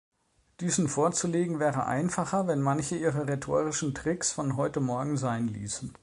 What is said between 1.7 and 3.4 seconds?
einfacher, wenn manche ihre